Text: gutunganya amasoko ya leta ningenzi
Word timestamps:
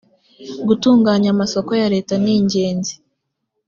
gutunganya 0.67 1.29
amasoko 1.35 1.71
ya 1.81 1.87
leta 1.93 2.13
ningenzi 2.23 2.93